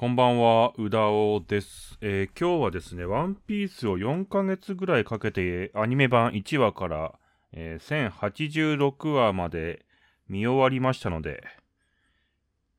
[0.00, 7.18] こんばんは、うだおです、えー、今日はですね、ワンピースを4ヶ月ぐらいかけてアニメ版1話から、
[7.52, 9.84] えー、1086話まで
[10.26, 11.44] 見終わりましたので、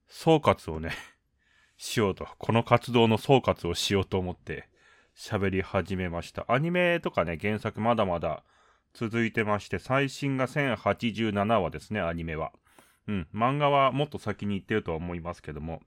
[0.07, 0.94] 総括をね、
[1.78, 4.67] しようと、この活動の総括をしようと思って
[5.15, 6.46] 喋り始めました。
[6.47, 8.44] アニメとかね、原作まだまだ
[8.94, 12.51] 続いてまして、最新が1087話ですね、アニメは。
[13.08, 15.83] うん、漫画はもっと先に行ってるとは思いますけども、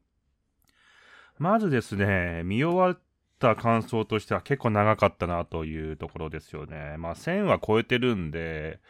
[1.39, 3.01] まずですね、見終わっ
[3.39, 6.97] た感想としては結構長かったなというところですよね。
[6.99, 8.81] まあ1000は超えてるんで、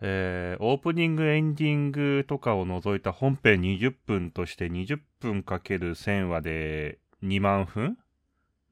[0.00, 7.96] えー、オープニング、エンディングとかを除いた本編20分として20分かける1000話で2万分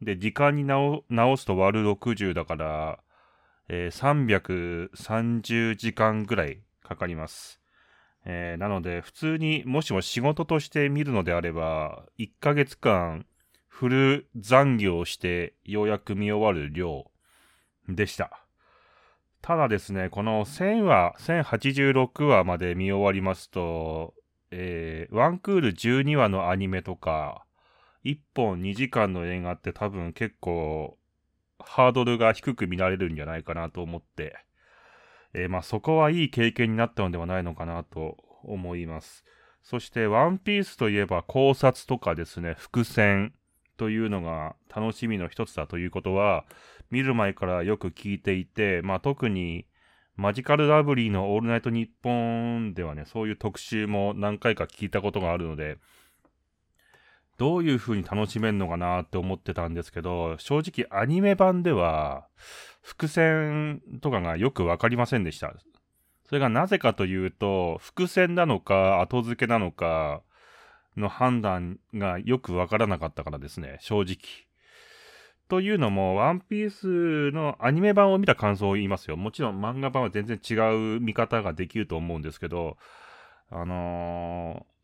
[0.02, 1.04] で、時間に直
[1.36, 2.98] すと割る60だから、
[3.68, 7.59] えー、330時間ぐらいかかります。
[8.24, 13.24] えー、なので、普通にもしも仕事として見るのであれば、1ヶ月間
[13.68, 17.10] フル残業してようやく見終わる量
[17.88, 18.44] でした。
[19.42, 24.14] ただですね、この1000話、1086話まで見終わりますと、
[24.50, 27.46] えー、ワンクール12話のアニメとか、
[28.04, 30.98] 1本2時間の映画って多分結構
[31.58, 34.36] ハードルが低く見られるんじゃないかなと思って、
[35.34, 39.24] えー、まあそこはいい経験になったのではないのかなと思います。
[39.62, 43.34] そしてワンピースといえば考察とかですね、伏線
[43.76, 46.44] というのが楽しみの一つだということは、
[46.90, 49.66] 見る前からよく聞いていて、まあ特に
[50.16, 55.78] マジカルラブリーのオールナイトニッポンではね、そういう特集も何回か聞いたことがあるので、
[57.40, 62.26] どういう風に楽しめるのかなって思ってたんですけど、正直アニメ版では、
[62.82, 65.54] 伏線とかがよくわかりませんでした。
[66.28, 70.20] それがなぜかというと、伏線なのか後付けなのか
[70.98, 74.18] の判断がよくわからなかったからですね、正直。
[75.48, 79.16] というのも、ワンピースのアニメ版を見た感想を言いますよ。
[79.16, 80.54] もちろん漫画版は全然違
[80.98, 82.76] う見方ができると思うんですけど、
[83.48, 84.79] あのー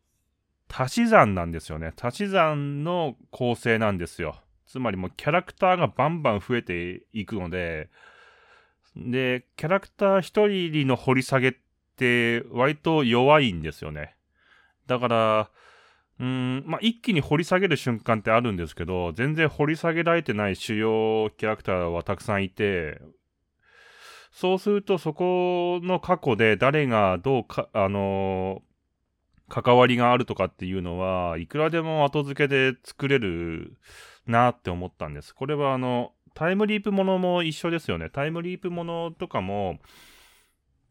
[0.69, 1.93] 足し算なんですよね。
[2.01, 4.41] 足し算の構成なんですよ。
[4.65, 7.89] つまりもうキャラクターがバンバン増えていくので、
[8.95, 11.53] で、キャラクター一人の掘り下げっ
[11.95, 14.15] て割と弱いんですよね。
[14.87, 15.49] だから、
[16.19, 22.99] うん、まあ、一気に掘り下げる瞬間ってあるんですけど、全然掘り下げられてない主要キャラクターはたくさんいて、
[24.31, 28.61] そうするとそこの過去で誰がどうか、あの
[29.49, 33.77] 関わりがあるとかっていうのは、いくらでも後付けで作れる
[34.25, 35.33] なって思ったんです。
[35.33, 38.09] これはあの、タイムリープものも一緒ですよね。
[38.09, 39.79] タイムリープものとかも、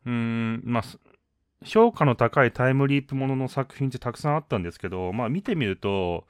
[0.07, 0.83] うーん、まあ、
[1.65, 6.27] 評価の高いタイムリープものの作品ってたくさんあったんですけど、まあ見てみると、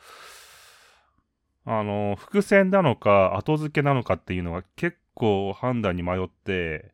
[1.64, 6.93] あの、伏線なのか後付けなのかっていうのが結構判断に迷って、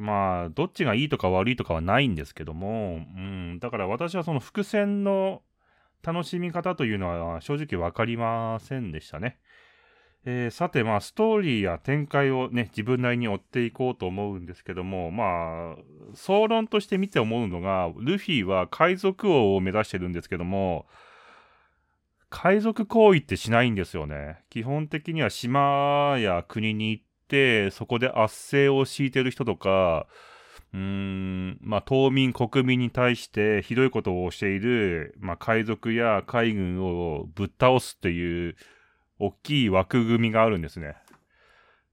[0.00, 5.42] まあ、どっちがいいとか悪いとかはないんですけども、うん、だから私はその伏線の
[6.02, 9.38] 楽しみ方というのは正直わかりませんでしたね。
[10.24, 15.76] えー、さて、まあ、ストーリーや展開をね、自分なりに追っていこうと思うんですけども、まあ、
[16.14, 20.86] 総論として見て思うのが、ルフィは海賊王を目指してるんですけども、
[22.30, 24.40] 海賊行為ってしないんですよね。
[24.50, 30.06] 基本的には島や国に行って、そこで圧政を敷いてる人とか、
[30.72, 38.56] うーん、まあ、島民、国民に対してひどいことをしている、まあ、海賊や海軍をぶっ倒すっていう、
[39.18, 40.96] 大きい枠組みがあるんですね。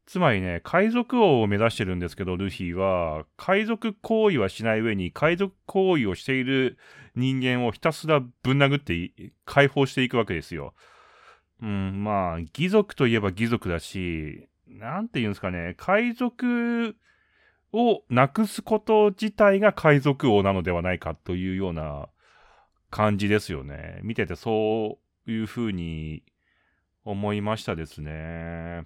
[0.05, 6.77] つまりね、海賊王を目指してるんですけど、ルフィは、海賊行為はしない上に、海賊行為をしている
[7.15, 10.75] 人間をひたすらぶん殴って解放していくわけですよ。
[11.61, 16.95] うん、まあ、義族といえば義族だし、なんて言うんですかね、海賊
[17.73, 22.07] をなくすこと自体が海賊王なのではないかというような
[22.89, 23.99] 感じですよね。
[24.03, 26.23] 見ててそういうふうに
[27.03, 28.85] 思いましたですね。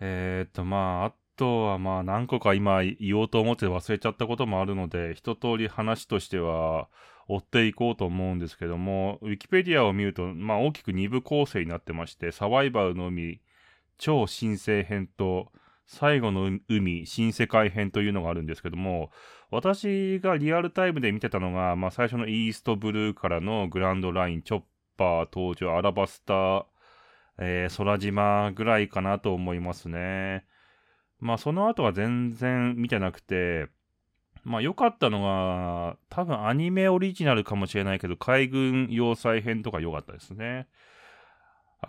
[0.00, 6.88] えー、っと、まあ、あとはまあ何個か今言おうと思って忘れちゃったこともあるので、一通り話としては
[7.28, 13.40] 追っていこうと思うんですけども、ウィキペディアを見ると、まあ大きく2部構成になってまして、サバイバルの海、
[13.98, 15.52] 超新星編と、
[15.86, 19.10] 最後の海、新世界編というのがあるんですけども、
[19.50, 24.62] 私がリアルタイムで見てたのが、まあ最初のイーストブルーからのグランドライン、チョッ
[24.96, 26.66] パー登場、アラバスタ、
[27.38, 30.44] えー、空島ぐらいかなと思いますね。
[31.20, 33.68] まあその後は全然見てなくて、
[34.42, 40.66] まあ良かったのが、多分アニメオリジナルかもしれないけど、海軍要塞編とか良かったですね。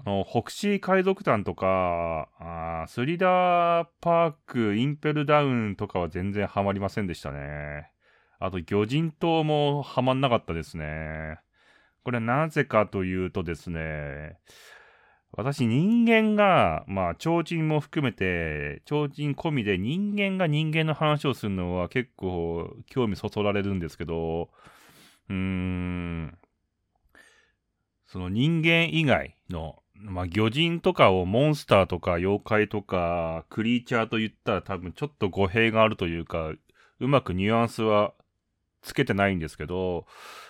[0.03, 7.91] あの、北シー海賊団とか、あスリダーパーク、インペルダウンとかは全然ハマりませんでしたね。
[8.39, 11.39] あと、魚人島もハマんなかったですね。
[12.03, 14.37] これはなぜかというとですね、
[15.31, 24.49] 私人間が、まあ、超人も含めて、超人込みで人間が人間の話をするのは結構興味そそられるんですけど、
[25.29, 26.37] うーん、
[28.05, 36.51] その人間以外の、まあ、魚人とかをモンスターとか妖怪とかクリーチャーと言ったら多分ちょっと語弊があるというか、
[36.99, 38.13] うまくニュアンスは
[38.81, 40.05] つけてないんですけど、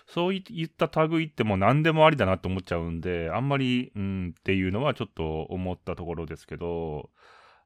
[0.07, 7.09] そういった類ってもう何でもありだなって思っちゃうんで、あんまり、うんっていうのはちょっと思ったところですけど、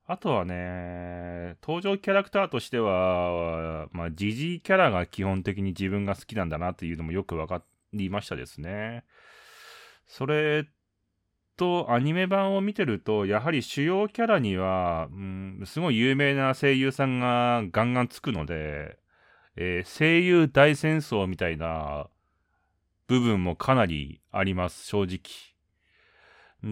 [0.06, 7.62] あとはね、登場キャラクターとしては、まあ、ジジイキャラが基本的に自分が好きなんだなっていうのもよくわか
[7.94, 9.04] りましたですね。
[10.08, 10.66] それ
[11.60, 18.98] と、アニメ版を見てると、やはり主要キャラには、うん、すごい有名な声優さんがガンガンつくので、
[19.58, 22.08] えー、声優大戦争みたいな
[23.08, 25.20] 部分もかなりあります、正直。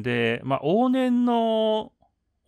[0.01, 1.91] で、まあ、往年の、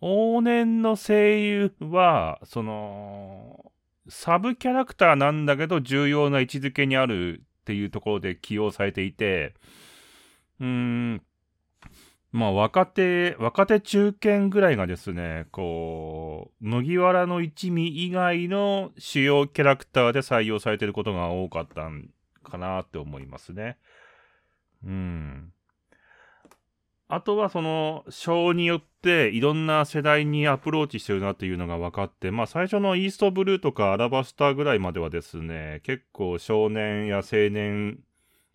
[0.00, 3.70] 往年の声優は、その、
[4.08, 9.54] サブキャラクターなんだけど重要な位置づけにあるっていうところで起用されていて、
[10.58, 11.22] うーん、
[12.32, 22.08] まあ、若手、若手中堅ぐらいがですね、こう、麦わらの一味以外の主要キャラクターで採用されてることが多かったん
[22.44, 23.78] かなって思いますね。
[24.84, 25.52] うん。
[27.08, 37.98] あとはその、章によっていろんな世代にアプローチしてるなっていうのが分かって、まあ最初のイーストブルーとかアラバスターぐらいまではですね、結構少年や青年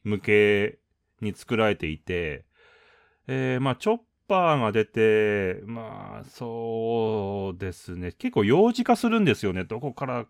[0.05, 0.79] 向け
[1.19, 2.45] に作られていて、
[3.27, 8.11] えー、まあ、チョッパーが出て、まあ、そうですね。
[8.11, 9.63] 結構幼児化するんですよね。
[9.63, 10.25] どこから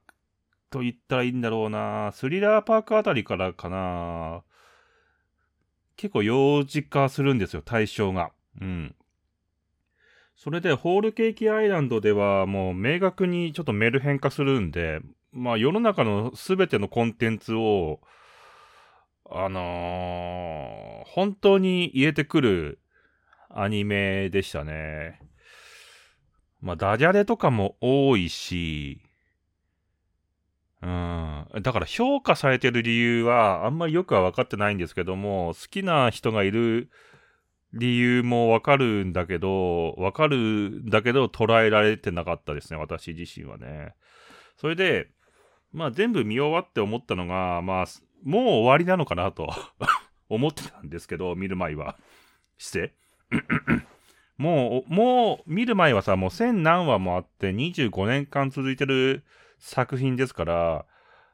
[0.70, 2.12] と言ったらいいんだろうな。
[2.14, 4.44] スリラーパークあたりからかな。
[5.98, 8.32] 結構幼児化するんですよ、対象が。
[8.62, 8.96] うん。
[10.36, 15.00] それで、ホールケーキアイランドではもう明確にちょっとメルヘン化するんで、
[15.32, 18.02] まあ世の中のすべてのコンテンツを、
[19.30, 22.80] あのー、本当に入れてくる
[23.56, 25.20] アニメでしたね。
[26.62, 29.02] まあ、ダジャレとかも多いし、
[30.82, 31.48] うん。
[31.62, 36.90] だから評価されてる理由はあんまりよくは分かってないんですけども、好きな人がいる
[37.74, 43.96] 理由もわかるんだけど、わかるんだけど捉えられてなかったですね、私自身はね。
[44.58, 45.10] それで、
[45.72, 47.86] まあ全部見終わって思ったのが、まあ、
[48.24, 49.50] もう終わりなのかなと
[50.30, 51.98] 思ってたんですけど、見る前は。
[52.58, 52.94] して。
[54.38, 59.24] もう、もう、見る前はさ、もう1000何話もあって25年間続いてる
[59.60, 60.86] 作品ですから、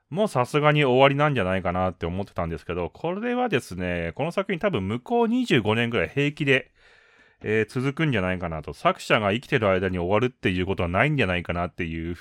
[0.10, 6.72] もうさすがに終わりなんじゃないかなって思ってたんですけど、これはですね、この作品多分向こう25年ぐらい平気で、
[7.44, 8.74] えー、続くんじゃないかなと。
[8.74, 12.16] 作者が生きてる間に終わるっていうことはないんじゃないかなっていう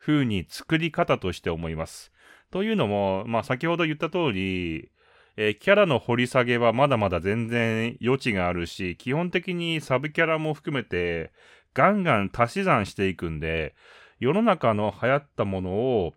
[0.00, 2.12] 風に作り方として思います。
[2.50, 4.90] というのも、まあ先ほど言った通り、
[5.40, 11.30] えー、キャラの掘り下げはまだまだ全然余地があるし、基本的にサブキャラも含めて、
[11.74, 13.76] ガンガン足し算していくんで、
[14.18, 16.14] 世の中の流行ったものを、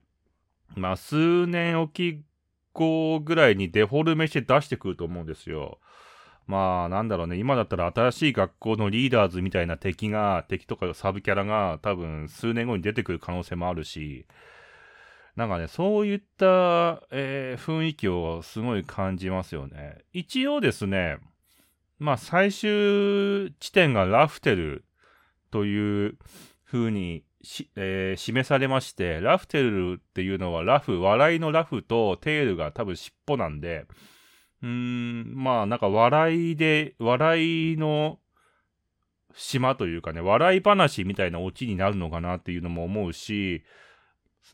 [0.76, 2.24] まあ、数年おき
[2.74, 5.78] 後ぐらいにデフォルメして出してくると思うんですよ。
[6.48, 7.38] まあ、なんだろうね。
[7.38, 14.26] 今だったら新しい学校のリーダーズみたいな敵が、敵とかサブキャラが多分数年後に出てくる可能性もあるし、
[15.36, 20.00] なんかね、そういった、えー、雰囲気をすごい感じますよね。
[20.14, 21.18] 一応ですね、
[22.00, 24.86] まあ最終地点がラフテル
[25.52, 26.18] という
[26.66, 27.24] 風に
[27.76, 33.86] えー、示されまして、ラフテルっていうのはラフ、笑いのラフとテールが多分尻尾なんで、
[34.62, 38.20] うーん、まあなんか笑いで、笑いの
[39.36, 43.64] 島というかね、笑い話みたいなオチになるのかなっていうのも思うし、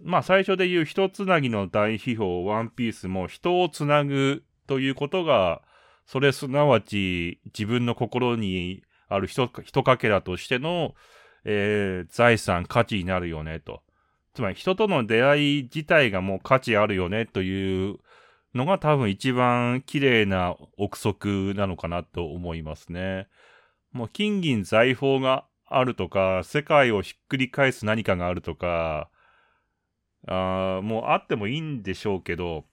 [0.03, 5.62] まあ最初で言う人つなぎの大秘宝ワンピースも人をつなぐということが、
[6.06, 10.96] それすなわち自分の心にある人、かけらとしての、
[11.44, 13.82] えー、財産、価値になるよねと。
[14.34, 17.98] つまり人との出会い自体がもう価値あるよねという
[18.53, 23.27] のが多分一番綺麗な憶測なのかなと思いますね。
[23.91, 29.10] もう金銀財宝があるとか、世界をひっくり返す何かがあるとか、
[30.27, 32.65] あもうあってもいいんでしょうけど、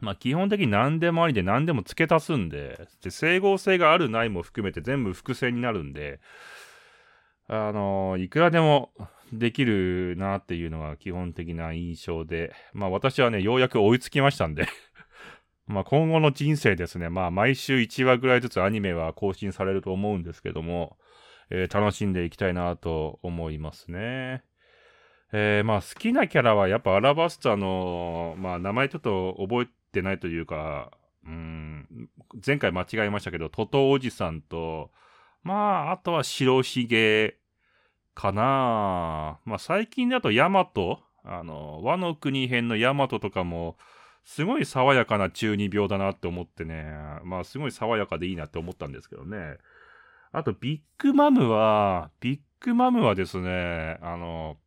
[0.00, 6.20] まあ基本的に何でもありで何でも付け足すんで、で整合性があるないも含めて全部伏線になるんで、
[7.48, 8.92] あのいくらでも
[9.32, 14.66] できるなっていうのが基本的な印象で、まあ私はね、ようやく追いつきましたんで
[15.66, 20.96] まあ今後の人生ですね、まあ毎週1話ぐらいずつアニメは更新されると思うんですけども、
[21.50, 24.44] えー、楽しんでいきたいなと思いますね。
[25.36, 30.92] えー、まあ好きなキャラはやっぱアラバスタの、まあ名前ちょっと覚えてないというか、
[31.26, 32.08] うん、
[32.46, 34.92] 前回間違えましたけど、トトおじさんと、
[35.42, 37.34] まああとは白ひげ
[38.14, 39.40] かな。
[39.44, 43.76] まあ最近だとヤマト、あの、和の国編のヤマトとかも、
[44.22, 49.58] すごい爽やかな中二病だなって思ってね、まあすごい爽やかでいいなって思ったんですけどね。
[50.30, 54.58] あと、ビッグマムは、ビッグマムはですね、あの、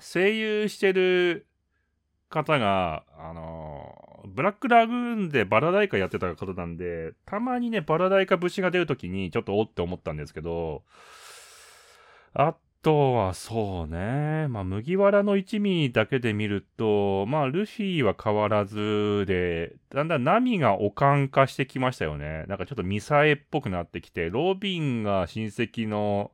[0.00, 1.46] 声優してる
[2.28, 10.82] 方が、あの、ブラックラグーンでバラダイカやってた方なんで、たまにね、バラダイカ節が出るときにちょっとおって思ったんですけど、
[12.34, 14.46] あとはそうね。
[14.48, 22.44] まあ、麦わらの一味だけで見ると、まあ、ルフィは変わらずで、だんだんナミがオカン化してきましたよね。
[22.46, 26.30] なんかちょっとミサエっぽくなってきて、ロビンが親戚の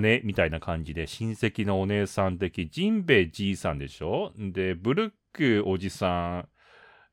[0.00, 4.32] 姉みたいな感じで、親戚のお姉さん的、ジンベイじいさんでしょ？
[4.36, 6.48] で、ブルックおじさん、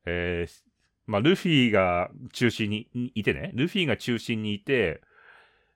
[0.05, 0.61] えー、
[1.05, 5.01] まあ、ルフィが中心にいてね、ルフィが中心にいて、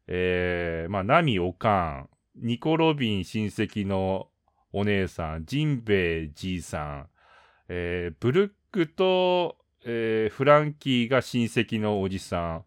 [0.08, 4.28] えー、まあ、ナミおかん、ニコ・ロビン親戚の
[4.74, 7.08] お姉さん、ジンベイじいさん、
[7.70, 12.66] えー、ブルックと、えー、フランキーが親戚のおじさん。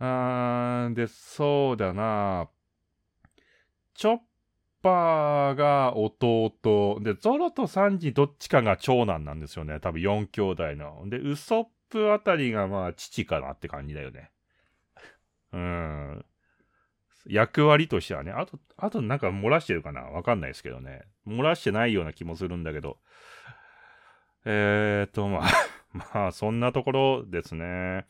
[0.00, 2.48] あーで、そうだな。
[3.94, 4.18] チョッ
[4.82, 6.98] パーが弟。
[7.00, 9.80] で、ゾロとサンジどっちかが長男なんですよね。
[9.80, 11.08] 多分4兄弟の。
[11.08, 14.30] で、ウソップあたりがまあ父かなって感じだよね。
[15.52, 16.24] うん。
[17.26, 18.32] 役割としてはね。
[18.32, 20.02] あと、あとなんか漏らしてるかな？
[20.02, 21.02] わかんないですけどね。
[21.26, 22.98] 漏らしてないような気もするんだけど。
[24.44, 25.50] えーと、まあ
[26.12, 28.04] まあ、そんなところですね。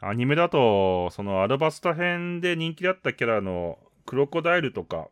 [0.00, 5.08] アニメだと、そのアルバスタ編で人気だったキャラのクロコダイルとか、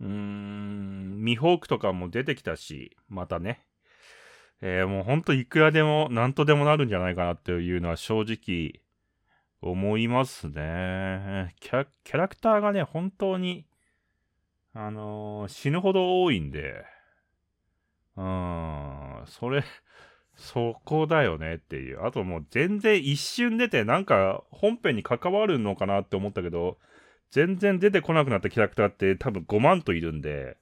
[0.00, 3.64] うーん、ミホークとかも出てきたし、またね。
[4.62, 8.82] えー、もうほんといくらでも何とでもなるんじゃないかなっていうのは正直
[9.62, 11.54] 思いますね。
[11.60, 13.66] キャキャラクターがね、本当に、
[14.74, 16.84] あのー、死ぬほど多いんで、
[18.16, 19.64] うん、それ、
[20.34, 22.04] そこだよねっていう。
[22.04, 26.78] あともう全然一瞬出てなんか本編に関わるのかなって思ったけど、
[27.30, 30.56] 全然出てこなくなったキャラクターって多分5万といるんで、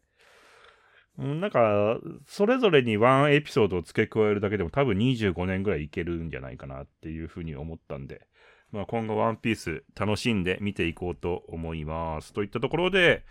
[1.19, 8.29] なんか、それぞれにワンエピソードを付け加えるだけでも多分25年ぐらいいけるんじゃないかなっていうふうに思ったんで、
[8.71, 12.33] まあ、今後ワンピース楽しんで見ていこうと思います。
[12.33, 13.25] といったところで、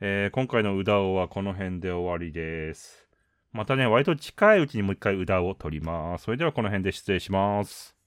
[0.00, 3.06] えー、今回のうだおはこの辺で終わりです。
[3.52, 6.24] またね、割と近いうちにもう一回うだを取ります。
[6.24, 8.01] それではこの辺で失礼します。